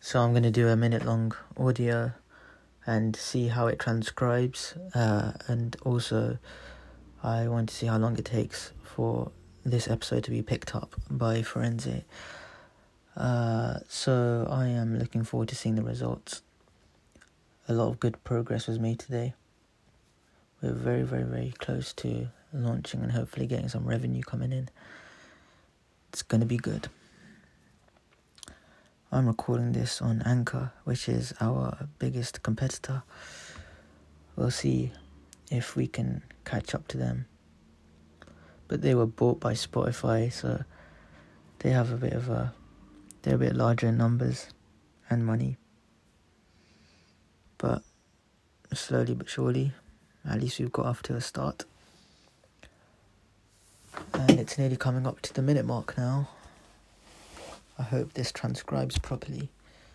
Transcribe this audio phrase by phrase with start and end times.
[0.00, 2.12] So I'm going to do a minute long audio
[2.86, 4.74] and see how it transcribes.
[4.94, 6.38] Uh, and also,
[7.22, 9.32] I want to see how long it takes for
[9.64, 12.04] this episode to be picked up by Forensic.
[13.16, 16.42] Uh, so I am looking forward to seeing the results.
[17.68, 19.34] A lot of good progress was made today.
[20.62, 24.70] We're very, very, very close to launching and hopefully getting some revenue coming in.
[26.10, 26.88] It's going to be good.
[29.10, 33.04] I'm recording this on Anchor, which is our biggest competitor.
[34.36, 34.92] We'll see
[35.50, 37.24] if we can catch up to them.
[38.68, 40.62] But they were bought by Spotify, so
[41.60, 42.52] they have a bit of a.
[43.22, 44.48] They're a bit larger in numbers
[45.08, 45.56] and money.
[47.56, 47.82] But
[48.74, 49.72] slowly but surely,
[50.28, 51.64] at least we've got off to a start.
[54.12, 56.28] And it's nearly coming up to the minute mark now.
[57.88, 59.48] I hope this transcribes properly.